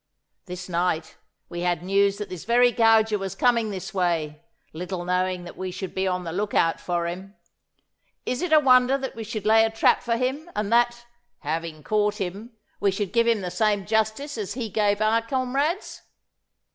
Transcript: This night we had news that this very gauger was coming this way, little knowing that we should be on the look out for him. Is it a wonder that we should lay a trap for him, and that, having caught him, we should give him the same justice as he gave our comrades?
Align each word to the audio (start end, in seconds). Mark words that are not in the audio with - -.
This 0.45 0.67
night 0.67 1.17
we 1.47 1.59
had 1.59 1.83
news 1.83 2.17
that 2.17 2.27
this 2.29 2.43
very 2.43 2.71
gauger 2.73 3.19
was 3.19 3.35
coming 3.35 3.69
this 3.69 3.93
way, 3.93 4.41
little 4.73 5.05
knowing 5.05 5.43
that 5.43 5.55
we 5.55 5.69
should 5.69 5.93
be 5.93 6.07
on 6.07 6.23
the 6.23 6.31
look 6.31 6.55
out 6.55 6.79
for 6.79 7.05
him. 7.05 7.35
Is 8.25 8.41
it 8.41 8.51
a 8.51 8.59
wonder 8.59 8.97
that 8.97 9.15
we 9.15 9.23
should 9.23 9.45
lay 9.45 9.63
a 9.63 9.69
trap 9.69 10.01
for 10.01 10.17
him, 10.17 10.49
and 10.55 10.71
that, 10.73 11.05
having 11.41 11.83
caught 11.83 12.15
him, 12.15 12.57
we 12.79 12.89
should 12.89 13.13
give 13.13 13.27
him 13.27 13.41
the 13.41 13.51
same 13.51 13.85
justice 13.85 14.39
as 14.39 14.55
he 14.55 14.69
gave 14.69 15.01
our 15.01 15.21
comrades? 15.21 16.01